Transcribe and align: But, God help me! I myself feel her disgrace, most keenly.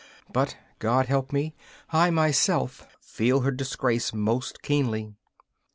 But, 0.33 0.57
God 0.79 1.05
help 1.05 1.31
me! 1.31 1.53
I 1.91 2.09
myself 2.09 2.87
feel 2.99 3.41
her 3.41 3.51
disgrace, 3.51 4.11
most 4.15 4.63
keenly. 4.63 5.13